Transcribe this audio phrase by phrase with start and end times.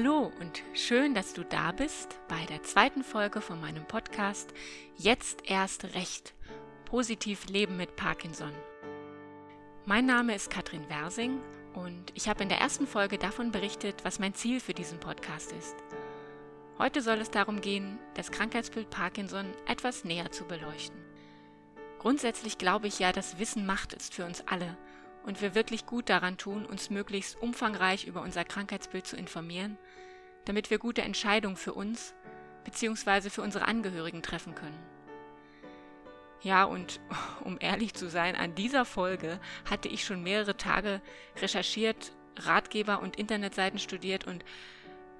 [0.00, 4.54] Hallo und schön, dass du da bist bei der zweiten Folge von meinem Podcast
[4.96, 6.34] Jetzt erst recht.
[6.84, 8.52] Positiv Leben mit Parkinson.
[9.86, 11.40] Mein Name ist Katrin Wersing
[11.74, 15.50] und ich habe in der ersten Folge davon berichtet, was mein Ziel für diesen Podcast
[15.50, 15.74] ist.
[16.78, 21.02] Heute soll es darum gehen, das Krankheitsbild Parkinson etwas näher zu beleuchten.
[21.98, 24.76] Grundsätzlich glaube ich ja, dass Wissen Macht ist für uns alle
[25.28, 29.76] und wir wirklich gut daran tun, uns möglichst umfangreich über unser Krankheitsbild zu informieren,
[30.46, 32.14] damit wir gute Entscheidungen für uns
[32.64, 33.28] bzw.
[33.28, 34.78] für unsere Angehörigen treffen können.
[36.40, 37.00] Ja, und
[37.44, 39.38] um ehrlich zu sein, an dieser Folge
[39.68, 41.02] hatte ich schon mehrere Tage
[41.42, 44.46] recherchiert, Ratgeber und Internetseiten studiert und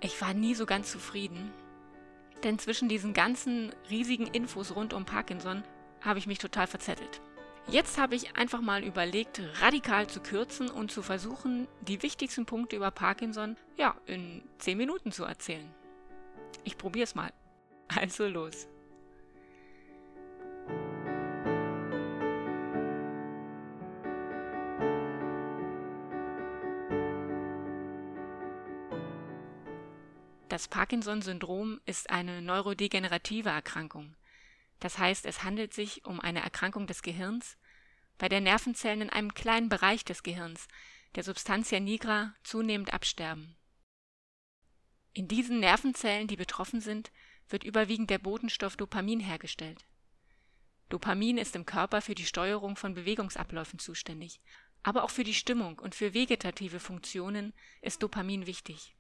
[0.01, 1.53] ich war nie so ganz zufrieden.
[2.45, 5.65] Denn zwischen diesen ganzen riesigen Infos rund um Parkinson
[6.01, 7.21] habe ich mich total verzettelt.
[7.71, 12.77] Jetzt habe ich einfach mal überlegt, radikal zu kürzen und zu versuchen, die wichtigsten Punkte
[12.77, 15.69] über Parkinson ja in 10 Minuten zu erzählen.
[16.65, 17.31] Ich probiere es mal.
[17.89, 18.69] Also los.
[30.49, 34.15] Das Parkinson-Syndrom ist eine neurodegenerative Erkrankung.
[34.81, 37.57] Das heißt, es handelt sich um eine Erkrankung des Gehirns,
[38.17, 40.69] bei der Nervenzellen in einem kleinen Bereich des Gehirns,
[41.15, 43.57] der Substantia nigra, zunehmend absterben.
[45.13, 47.11] In diesen Nervenzellen, die betroffen sind,
[47.49, 49.87] wird überwiegend der Botenstoff Dopamin hergestellt.
[50.91, 54.41] Dopamin ist im Körper für die Steuerung von Bewegungsabläufen zuständig,
[54.83, 58.95] aber auch für die Stimmung und für vegetative Funktionen ist Dopamin wichtig.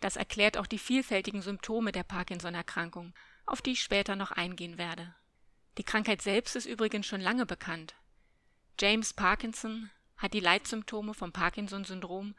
[0.00, 3.14] Das erklärt auch die vielfältigen Symptome der Parkinson-Erkrankung,
[3.50, 5.14] auf die ich später noch eingehen werde.
[5.76, 7.96] Die Krankheit selbst ist übrigens schon lange bekannt.
[8.78, 12.36] James Parkinson hat die Leitsymptome vom Parkinson-Syndrom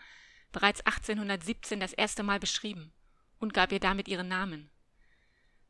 [0.53, 2.93] bereits 1817 das erste Mal beschrieben
[3.39, 4.71] und gab ihr damit ihren Namen.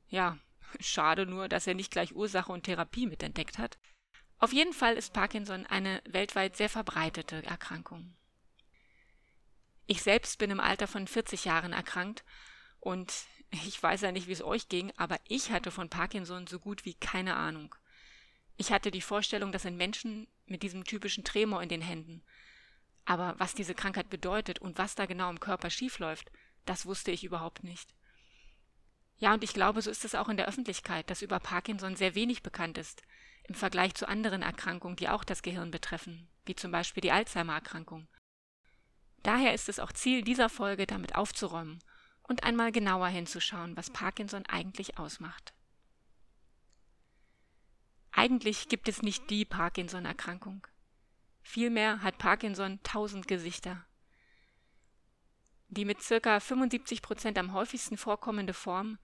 [0.07, 0.37] Ja,
[0.79, 3.79] schade nur, dass er nicht gleich Ursache und Therapie mitentdeckt hat.
[4.37, 8.15] Auf jeden Fall ist Parkinson eine weltweit sehr verbreitete Erkrankung.
[9.87, 12.23] Ich selbst bin im Alter von 40 Jahren erkrankt
[12.79, 13.11] und
[13.51, 16.85] ich weiß ja nicht, wie es euch ging, aber ich hatte von Parkinson so gut
[16.85, 17.75] wie keine Ahnung.
[18.57, 22.23] Ich hatte die Vorstellung, das sind Menschen mit diesem typischen Tremor in den Händen.
[23.05, 26.31] Aber was diese Krankheit bedeutet und was da genau im Körper schiefläuft,
[26.65, 27.93] das wusste ich überhaupt nicht.
[29.17, 32.15] Ja, und ich glaube, so ist es auch in der Öffentlichkeit, dass über Parkinson sehr
[32.15, 33.01] wenig bekannt ist,
[33.43, 38.07] im Vergleich zu anderen Erkrankungen, die auch das Gehirn betreffen, wie zum Beispiel die Alzheimer-Erkrankung.
[39.23, 41.79] Daher ist es auch Ziel dieser Folge, damit aufzuräumen
[42.23, 45.53] und einmal genauer hinzuschauen, was Parkinson eigentlich ausmacht.
[48.11, 50.67] Eigentlich gibt es nicht die Parkinson-Erkrankung.
[51.41, 53.85] Vielmehr hat Parkinson tausend Gesichter.
[55.69, 56.39] Die mit ca.
[56.39, 58.99] 75 Prozent am häufigsten vorkommende Form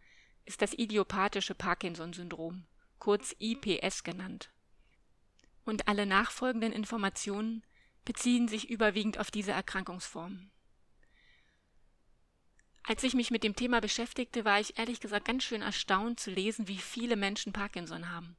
[0.46, 2.66] ist das idiopathische Parkinson-Syndrom,
[3.00, 4.52] kurz IPS genannt.
[5.64, 7.66] Und alle nachfolgenden Informationen
[8.06, 10.52] beziehen sich überwiegend auf diese Erkrankungsform.
[12.88, 16.32] Als ich mich mit dem Thema beschäftigte, war ich ehrlich gesagt ganz schön erstaunt zu
[16.32, 18.38] lesen, wie viele Menschen Parkinson haben.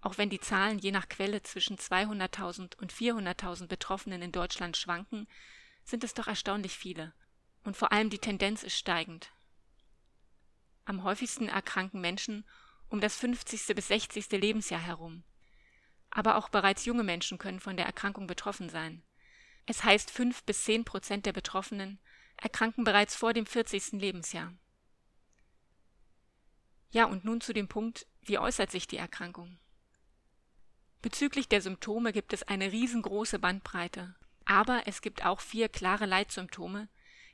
[0.00, 5.26] Auch wenn die Zahlen je nach Quelle zwischen 200.000 und 400.000 Betroffenen in Deutschland schwanken,
[5.82, 7.12] sind es doch erstaunlich viele.
[7.64, 9.32] Und vor allem die Tendenz ist steigend.
[10.84, 12.44] Am häufigsten erkranken Menschen
[12.88, 13.74] um das 50.
[13.74, 14.30] bis 60.
[14.30, 15.24] Lebensjahr herum.
[16.10, 19.02] Aber auch bereits junge Menschen können von der Erkrankung betroffen sein.
[19.66, 21.98] Es heißt, fünf bis zehn Prozent der Betroffenen
[22.42, 23.92] erkranken bereits vor dem 40.
[23.92, 24.52] Lebensjahr.
[26.90, 29.58] Ja, und nun zu dem Punkt, wie äußert sich die Erkrankung?
[31.00, 34.14] Bezüglich der Symptome gibt es eine riesengroße Bandbreite,
[34.44, 36.88] aber es gibt auch vier klare Leitsymptome,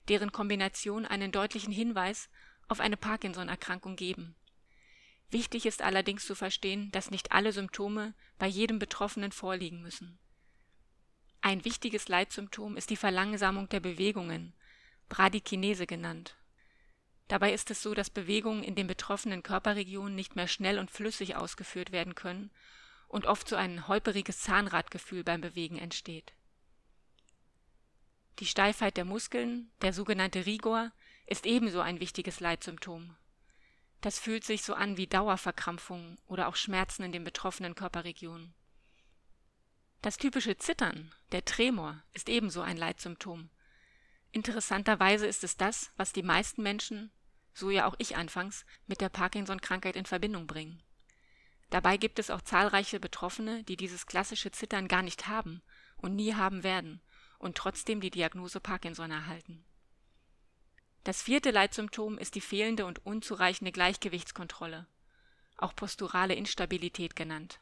[0.09, 2.29] deren Kombination einen deutlichen Hinweis
[2.69, 4.37] auf eine Parkinson-Erkrankung geben.
[5.31, 10.19] Wichtig ist allerdings zu verstehen, dass nicht alle Symptome bei jedem Betroffenen vorliegen müssen.
[11.41, 14.55] Ein wichtiges Leitsymptom ist die Verlangsamung der Bewegungen,
[15.09, 16.37] Bradykinese genannt.
[17.29, 21.37] Dabei ist es so, dass Bewegungen in den betroffenen Körperregionen nicht mehr schnell und flüssig
[21.37, 22.51] ausgeführt werden können
[23.07, 26.33] und oft so ein holperiges Zahnradgefühl beim Bewegen entsteht.
[28.39, 30.93] Die Steifheit der Muskeln, der sogenannte Rigor,
[31.27, 33.17] ist ebenso ein wichtiges Leitsymptom.
[34.01, 38.55] Das fühlt sich so an wie Dauerverkrampfungen oder auch Schmerzen in den betroffenen Körperregionen.
[40.03, 43.51] Das typische Zittern, der Tremor, ist ebenso ein Leitsymptom.
[44.39, 47.11] Interessanterweise ist es das, was die meisten Menschen,
[47.55, 50.81] so ja auch ich anfangs, mit der Parkinson-Krankheit in Verbindung bringen.
[51.71, 55.61] Dabei gibt es auch zahlreiche Betroffene, die dieses klassische Zittern gar nicht haben
[55.97, 57.01] und nie haben werden
[57.41, 59.65] und trotzdem die Diagnose Parkinson erhalten.
[61.03, 64.87] Das vierte Leitsymptom ist die fehlende und unzureichende Gleichgewichtskontrolle,
[65.57, 67.59] auch posturale Instabilität genannt.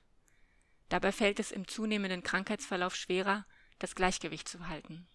[0.90, 3.46] Dabei fällt es im zunehmenden Krankheitsverlauf schwerer,
[3.78, 5.08] das Gleichgewicht zu halten.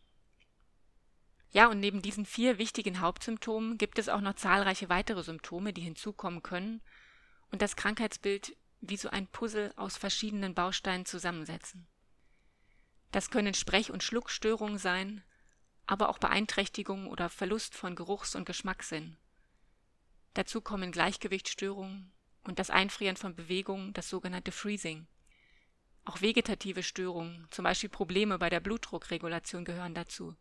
[1.51, 5.81] Ja, und neben diesen vier wichtigen Hauptsymptomen gibt es auch noch zahlreiche weitere Symptome, die
[5.81, 6.81] hinzukommen können
[7.51, 11.87] und das Krankheitsbild wie so ein Puzzle aus verschiedenen Bausteinen zusammensetzen.
[13.11, 15.23] Das können Sprech- und Schluckstörungen sein,
[15.85, 19.17] aber auch Beeinträchtigung oder Verlust von Geruchs- und Geschmackssinn.
[20.33, 22.13] Dazu kommen Gleichgewichtsstörungen
[22.43, 25.07] und das Einfrieren von Bewegungen, das sogenannte Freezing.
[26.05, 30.35] Auch vegetative Störungen, zum Beispiel Probleme bei der Blutdruckregulation gehören dazu,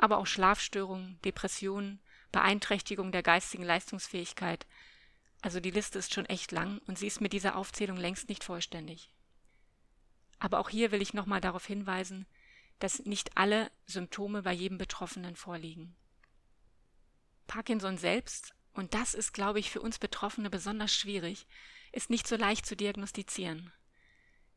[0.00, 2.00] aber auch Schlafstörungen, Depressionen,
[2.32, 4.66] Beeinträchtigung der geistigen Leistungsfähigkeit.
[5.42, 8.42] Also die Liste ist schon echt lang und sie ist mit dieser Aufzählung längst nicht
[8.42, 9.12] vollständig.
[10.38, 12.26] Aber auch hier will ich nochmal darauf hinweisen,
[12.78, 15.94] dass nicht alle Symptome bei jedem Betroffenen vorliegen.
[17.46, 21.46] Parkinson selbst, und das ist, glaube ich, für uns Betroffene besonders schwierig,
[21.92, 23.70] ist nicht so leicht zu diagnostizieren.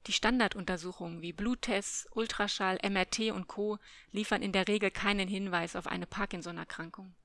[0.07, 3.79] Die Standarduntersuchungen wie Bluttests, Ultraschall, MRT und Co.
[4.11, 7.15] liefern in der Regel keinen Hinweis auf eine Parkinson-Erkrankung.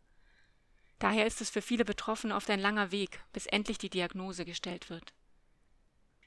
[1.00, 4.90] Daher ist es für viele Betroffene oft ein langer Weg, bis endlich die Diagnose gestellt
[4.90, 5.12] wird.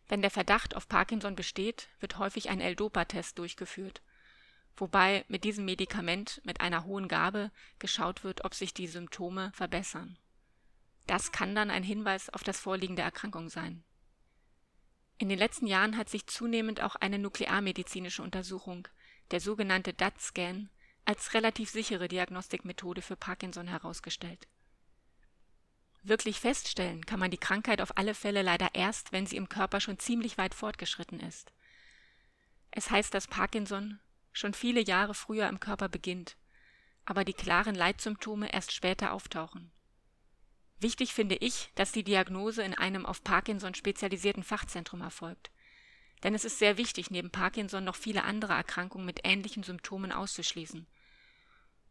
[0.07, 4.01] Wenn der Verdacht auf Parkinson besteht, wird häufig ein L-Dopa-Test durchgeführt,
[4.75, 10.17] wobei mit diesem Medikament mit einer hohen Gabe geschaut wird, ob sich die Symptome verbessern.
[11.07, 13.83] Das kann dann ein Hinweis auf das Vorliegen der Erkrankung sein.
[15.21, 18.87] In den letzten Jahren hat sich zunehmend auch eine nuklearmedizinische Untersuchung,
[19.29, 20.67] der sogenannte DAT-Scan,
[21.05, 24.47] als relativ sichere Diagnostikmethode für Parkinson herausgestellt
[26.01, 29.79] Wirklich feststellen kann man die Krankheit auf alle Fälle leider erst, wenn sie im Körper
[29.79, 31.53] schon ziemlich weit fortgeschritten ist.
[32.71, 33.99] Es heißt, dass Parkinson
[34.31, 36.35] schon viele Jahre früher im Körper beginnt,
[37.05, 39.71] aber die klaren Leitsymptome erst später auftauchen.
[40.81, 45.51] Wichtig finde ich, dass die Diagnose in einem auf Parkinson spezialisierten Fachzentrum erfolgt.
[46.23, 50.87] Denn es ist sehr wichtig, neben Parkinson noch viele andere Erkrankungen mit ähnlichen Symptomen auszuschließen.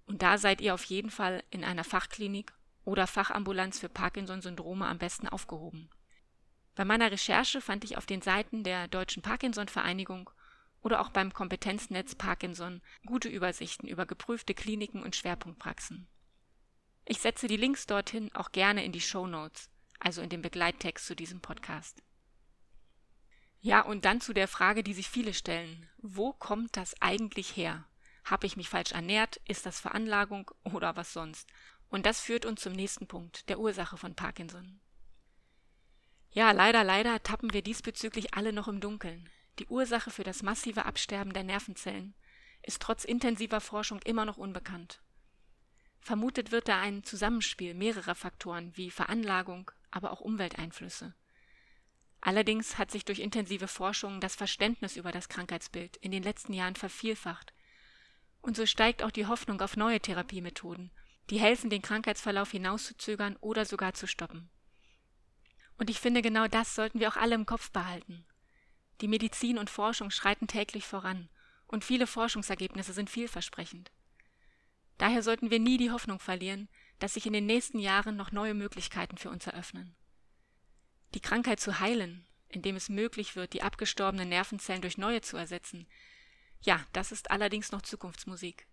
[0.06, 2.52] Und da seid ihr auf jeden Fall in einer Fachklinik
[2.84, 5.88] oder Fachambulanz für Parkinson-Syndrome am besten aufgehoben.
[6.74, 10.30] Bei meiner Recherche fand ich auf den Seiten der Deutschen Parkinson-Vereinigung
[10.82, 16.08] oder auch beim Kompetenznetz Parkinson gute Übersichten über geprüfte Kliniken und Schwerpunktpraxen.
[17.04, 21.06] Ich setze die Links dorthin auch gerne in die Show Notes, also in den Begleittext
[21.06, 22.02] zu diesem Podcast.
[23.60, 25.88] Ja, und dann zu der Frage, die sich viele stellen.
[25.98, 27.84] Wo kommt das eigentlich her?
[28.24, 29.40] Habe ich mich falsch ernährt?
[29.46, 31.48] Ist das Veranlagung oder was sonst?
[31.88, 34.80] Und das führt uns zum nächsten Punkt, der Ursache von Parkinson.
[36.30, 39.28] Ja, leider, leider tappen wir diesbezüglich alle noch im Dunkeln.
[39.58, 42.14] Die Ursache für das massive Absterben der Nervenzellen
[42.62, 45.02] ist trotz intensiver Forschung immer noch unbekannt.
[46.00, 51.14] Vermutet wird da ein Zusammenspiel mehrerer Faktoren wie Veranlagung, aber auch Umwelteinflüsse.
[52.20, 56.76] Allerdings hat sich durch intensive Forschung das Verständnis über das Krankheitsbild in den letzten Jahren
[56.76, 57.52] vervielfacht.
[58.42, 60.90] Und so steigt auch die Hoffnung auf neue Therapiemethoden
[61.30, 64.50] die helfen, den Krankheitsverlauf hinauszuzögern oder sogar zu stoppen.
[65.78, 68.26] Und ich finde, genau das sollten wir auch alle im Kopf behalten.
[69.00, 71.28] Die Medizin und Forschung schreiten täglich voran,
[71.66, 73.92] und viele Forschungsergebnisse sind vielversprechend.
[75.00, 78.52] Daher sollten wir nie die Hoffnung verlieren, dass sich in den nächsten Jahren noch neue
[78.52, 79.96] Möglichkeiten für uns eröffnen.
[81.14, 85.86] Die Krankheit zu heilen, indem es möglich wird, die abgestorbenen Nervenzellen durch neue zu ersetzen,
[86.60, 88.66] ja, das ist allerdings noch Zukunftsmusik.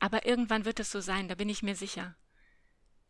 [0.00, 2.16] Aber irgendwann wird es so sein, da bin ich mir sicher.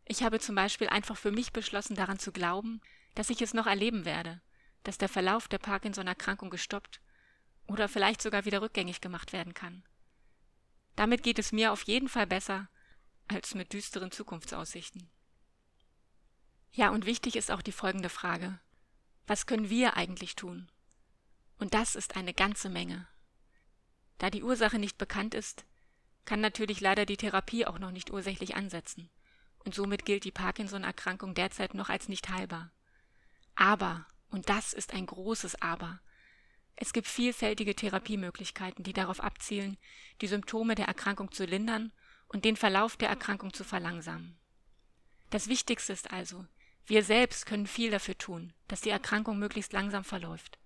[0.05, 2.81] Ich habe zum Beispiel einfach für mich beschlossen, daran zu glauben,
[3.15, 4.41] dass ich es noch erleben werde,
[4.83, 7.01] dass der Verlauf der Parkinson-Erkrankung gestoppt
[7.65, 9.83] oder vielleicht sogar wieder rückgängig gemacht werden kann.
[10.95, 12.69] Damit geht es mir auf jeden Fall besser
[13.27, 15.09] als mit düsteren Zukunftsaussichten.
[16.73, 18.59] Ja, und wichtig ist auch die folgende Frage.
[19.27, 20.69] Was können wir eigentlich tun?
[21.57, 23.07] Und das ist eine ganze Menge.
[24.17, 25.65] Da die Ursache nicht bekannt ist,
[26.25, 29.09] kann natürlich leider die Therapie auch noch nicht ursächlich ansetzen,
[29.59, 32.71] und somit gilt die Parkinson-Erkrankung derzeit noch als nicht heilbar.
[33.55, 35.99] Aber, und das ist ein großes Aber,
[36.81, 39.77] es gibt vielfältige Therapiemöglichkeiten, die darauf abzielen,
[40.19, 41.91] die Symptome der Erkrankung zu lindern
[42.27, 44.35] und den Verlauf der Erkrankung zu verlangsamen.
[45.29, 46.43] Das Wichtigste ist also,
[46.87, 50.57] wir selbst können viel dafür tun, dass die Erkrankung möglichst langsam verläuft.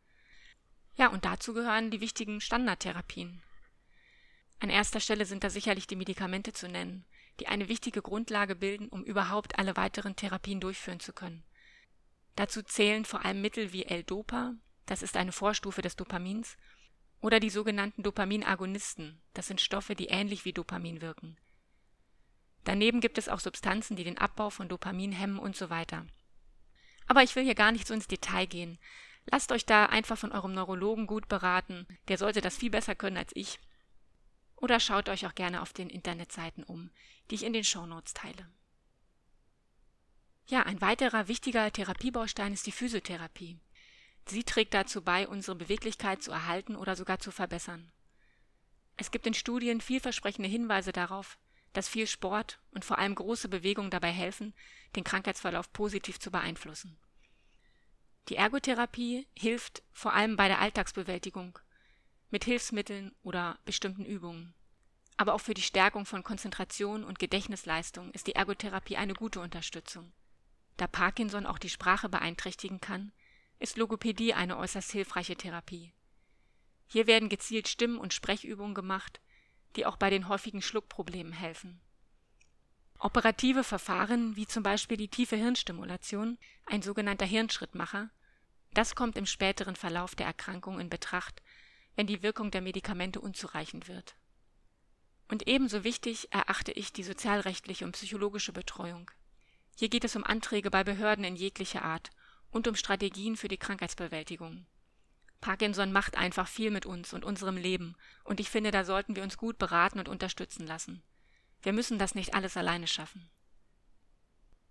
[0.95, 3.43] Ja, und dazu gehören die wichtigen Standardtherapien,
[4.59, 7.05] an erster Stelle sind da sicherlich die Medikamente zu nennen,
[7.41, 11.43] die eine wichtige Grundlage bilden, um überhaupt alle weiteren Therapien durchführen zu können.
[12.37, 14.53] Dazu zählen vor allem Mittel wie L-Dopa,
[14.85, 16.57] das ist eine Vorstufe des Dopamins,
[17.21, 21.37] oder die sogenannten Dopaminagonisten, das sind Stoffe, die ähnlich wie Dopamin wirken.
[22.65, 26.05] Daneben gibt es auch Substanzen, die den Abbau von Dopamin hemmen und so weiter.
[27.07, 28.79] Aber ich will hier gar nicht so ins Detail gehen.
[29.27, 31.87] Lasst euch da einfach von eurem Neurologen gut beraten.
[32.07, 33.59] Der sollte das viel besser können als ich.
[34.55, 36.89] Oder schaut euch auch gerne auf den Internetseiten um,
[37.29, 38.49] die ich in den Shownotes teile.
[40.47, 43.57] Ja, ein weiterer wichtiger Therapiebaustein ist die Physiotherapie.
[44.27, 47.91] Sie trägt dazu bei, unsere Beweglichkeit zu erhalten oder sogar zu verbessern.
[48.97, 51.37] Es gibt in Studien vielversprechende Hinweise darauf,
[51.73, 54.53] dass viel Sport und vor allem große Bewegungen dabei helfen,
[54.95, 56.97] den Krankheitsverlauf positiv zu beeinflussen.
[58.29, 61.59] Die Ergotherapie hilft vor allem bei der Alltagsbewältigung
[62.31, 64.55] mit Hilfsmitteln oder bestimmten Übungen.
[65.17, 70.11] Aber auch für die Stärkung von Konzentration und Gedächtnisleistung ist die Ergotherapie eine gute Unterstützung.
[70.77, 73.13] Da Parkinson auch die Sprache beeinträchtigen kann,
[73.65, 75.91] ist Logopädie eine äußerst hilfreiche Therapie.
[76.85, 79.19] Hier werden gezielt Stimm- und Sprechübungen gemacht,
[79.75, 81.81] die auch bei den häufigen Schluckproblemen helfen.
[82.99, 88.11] Operative Verfahren wie zum Beispiel die tiefe Hirnstimulation, ein sogenannter Hirnschrittmacher,
[88.75, 91.41] das kommt im späteren Verlauf der Erkrankung in Betracht,
[91.95, 94.15] wenn die Wirkung der Medikamente unzureichend wird.
[95.27, 99.09] Und ebenso wichtig erachte ich die sozialrechtliche und psychologische Betreuung.
[99.75, 102.11] Hier geht es um Anträge bei Behörden in jeglicher Art
[102.55, 104.65] und um Strategien für die Krankheitsbewältigung.
[105.41, 109.23] Parkinson macht einfach viel mit uns und unserem Leben, und ich finde, da sollten wir
[109.23, 111.03] uns gut beraten und unterstützen lassen.
[111.61, 113.29] Wir müssen das nicht alles alleine schaffen.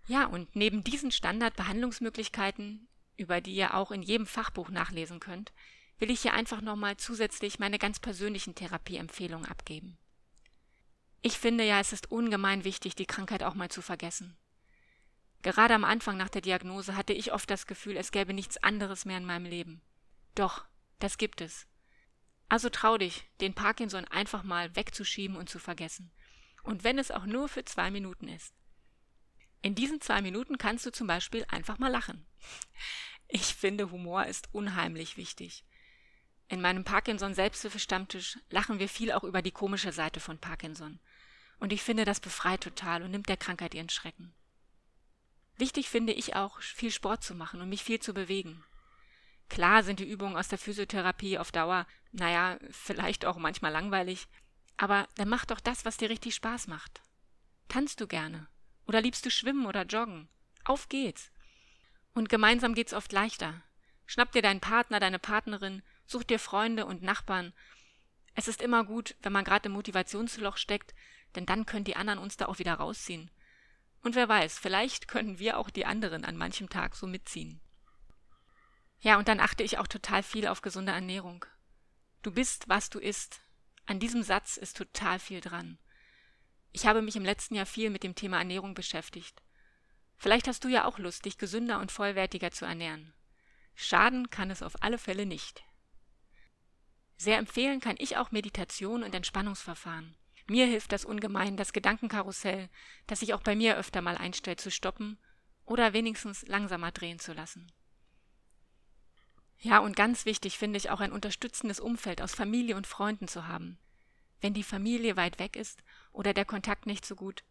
[0.06, 2.88] Ja, und neben diesen Standardbehandlungsmöglichkeiten,
[3.18, 5.52] über die ihr auch in jedem Fachbuch nachlesen könnt,
[5.98, 9.98] will ich hier einfach nochmal zusätzlich meine ganz persönlichen Therapieempfehlungen abgeben.
[11.20, 14.38] Ich finde ja, es ist ungemein wichtig, die Krankheit auch mal zu vergessen.
[15.44, 19.04] Gerade am Anfang nach der Diagnose hatte ich oft das Gefühl, es gäbe nichts anderes
[19.04, 19.82] mehr in meinem Leben.
[20.34, 20.64] Doch,
[21.00, 21.66] das gibt es.
[22.48, 26.10] Also trau dich, den Parkinson einfach mal wegzuschieben und zu vergessen.
[26.62, 28.54] Und wenn es auch nur für zwei Minuten ist.
[29.60, 32.26] In diesen zwei Minuten kannst du zum Beispiel einfach mal lachen.
[33.28, 35.66] Ich finde, Humor ist unheimlich wichtig.
[36.48, 41.00] In meinem Parkinson-Selbsthilfe-Stammtisch lachen wir viel auch über die komische Seite von Parkinson.
[41.58, 44.34] Und ich finde, das befreit total und nimmt der Krankheit ihren Schrecken.
[45.56, 48.64] Wichtig finde ich auch, viel Sport zu machen und mich viel zu bewegen.
[49.48, 54.26] Klar sind die Übungen aus der Physiotherapie auf Dauer, naja, vielleicht auch manchmal langweilig,
[54.76, 57.02] aber dann mach doch das, was dir richtig Spaß macht.
[57.68, 58.48] Tanzt du gerne?
[58.86, 60.28] Oder liebst du schwimmen oder joggen?
[60.64, 61.30] Auf geht's!
[62.14, 63.62] Und gemeinsam geht's oft leichter.
[64.06, 67.52] Schnapp dir deinen Partner, deine Partnerin, such dir Freunde und Nachbarn.
[68.34, 70.94] Es ist immer gut, wenn man gerade im Motivationsloch steckt,
[71.34, 73.30] denn dann können die anderen uns da auch wieder rausziehen.
[74.04, 77.60] Und wer weiß, vielleicht können wir auch die anderen an manchem Tag so mitziehen.
[79.00, 81.46] Ja, und dann achte ich auch total viel auf gesunde Ernährung.
[82.22, 83.40] Du bist, was du isst.
[83.86, 85.78] An diesem Satz ist total viel dran.
[86.72, 89.42] Ich habe mich im letzten Jahr viel mit dem Thema Ernährung beschäftigt.
[90.16, 93.14] Vielleicht hast du ja auch Lust, dich gesünder und vollwertiger zu ernähren.
[93.74, 95.64] Schaden kann es auf alle Fälle nicht.
[97.16, 100.14] Sehr empfehlen kann ich auch Meditation und Entspannungsverfahren.
[100.46, 102.68] Mir hilft das ungemein, das Gedankenkarussell,
[103.06, 105.18] das sich auch bei mir öfter mal einstellt, zu stoppen
[105.64, 107.72] oder wenigstens langsamer drehen zu lassen.
[109.58, 113.48] Ja, und ganz wichtig finde ich auch ein unterstützendes Umfeld aus Familie und Freunden zu
[113.48, 113.78] haben.
[114.42, 115.82] Wenn die Familie weit weg ist
[116.12, 117.44] oder der Kontakt nicht so gut,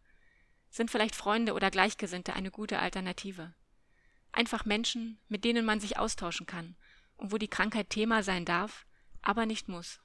[0.70, 3.52] sind vielleicht Freunde oder Gleichgesinnte eine gute Alternative.
[4.30, 6.76] Einfach Menschen, mit denen man sich austauschen kann
[7.16, 8.86] und wo die Krankheit Thema sein darf,
[9.22, 10.00] aber nicht muss.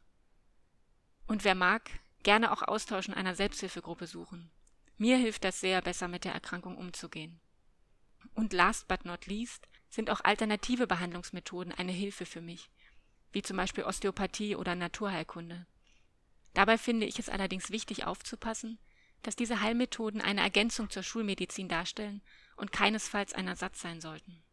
[1.27, 1.91] Und wer mag,
[2.23, 4.51] gerne auch Austausch in einer Selbsthilfegruppe suchen.
[4.97, 7.39] Mir hilft das sehr, besser mit der Erkrankung umzugehen.
[8.35, 12.69] Und last but not least, sind auch alternative Behandlungsmethoden eine Hilfe für mich,
[13.31, 15.65] wie zum Beispiel Osteopathie oder Naturheilkunde.
[16.53, 18.77] Dabei finde ich es allerdings wichtig aufzupassen,
[19.21, 22.21] dass diese Heilmethoden eine Ergänzung zur Schulmedizin darstellen
[22.55, 24.43] und keinesfalls ein Ersatz sein sollten.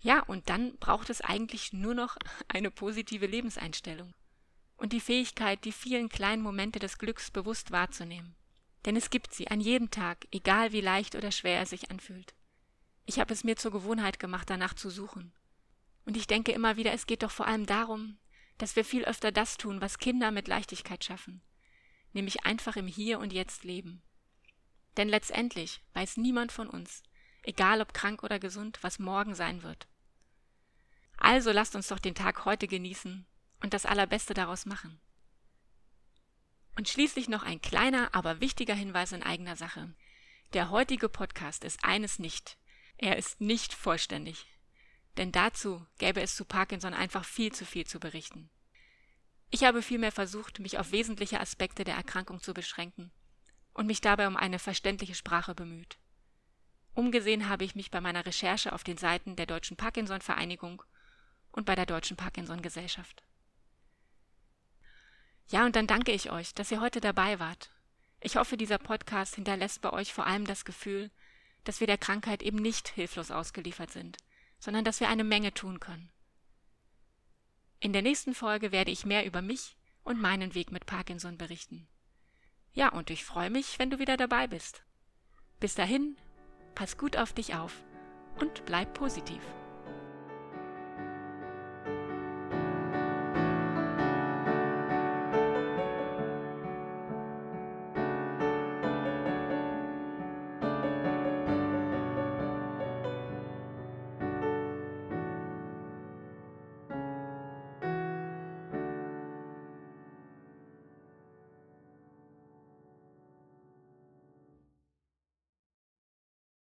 [0.00, 2.16] Ja, und dann braucht es eigentlich nur noch
[2.48, 4.14] eine positive Lebenseinstellung
[4.76, 8.34] und die Fähigkeit, die vielen kleinen Momente des Glücks bewusst wahrzunehmen.
[8.84, 12.34] Denn es gibt sie an jedem Tag, egal wie leicht oder schwer er sich anfühlt.
[13.06, 15.32] Ich habe es mir zur Gewohnheit gemacht, danach zu suchen.
[16.04, 18.18] Und ich denke immer wieder, es geht doch vor allem darum,
[18.58, 21.42] dass wir viel öfter das tun, was Kinder mit Leichtigkeit schaffen,
[22.12, 24.02] nämlich einfach im Hier und Jetzt leben.
[24.96, 27.02] Denn letztendlich weiß niemand von uns,
[27.42, 29.88] egal ob krank oder gesund, was morgen sein wird.
[31.16, 33.26] Also lasst uns doch den Tag heute genießen
[33.64, 35.00] und das Allerbeste daraus machen.
[36.76, 39.94] Und schließlich noch ein kleiner, aber wichtiger Hinweis in eigener Sache.
[40.52, 42.58] Der heutige Podcast ist eines nicht,
[42.98, 44.44] er ist nicht vollständig.
[45.16, 48.50] Denn dazu gäbe es zu Parkinson einfach viel zu viel zu berichten.
[49.48, 53.12] Ich habe vielmehr versucht, mich auf wesentliche Aspekte der Erkrankung zu beschränken
[53.72, 55.96] und mich dabei um eine verständliche Sprache bemüht.
[56.92, 60.82] Umgesehen habe ich mich bei meiner Recherche auf den Seiten der Deutschen Parkinson-Vereinigung
[61.50, 63.24] und bei der Deutschen Parkinson-Gesellschaft.
[65.48, 67.70] Ja, und dann danke ich euch, dass ihr heute dabei wart.
[68.20, 71.10] Ich hoffe, dieser Podcast hinterlässt bei euch vor allem das Gefühl,
[71.64, 74.16] dass wir der Krankheit eben nicht hilflos ausgeliefert sind,
[74.58, 76.10] sondern dass wir eine Menge tun können.
[77.80, 81.86] In der nächsten Folge werde ich mehr über mich und meinen Weg mit Parkinson berichten.
[82.72, 84.82] Ja, und ich freue mich, wenn du wieder dabei bist.
[85.60, 86.16] Bis dahin,
[86.74, 87.84] pass gut auf dich auf
[88.40, 89.42] und bleib positiv.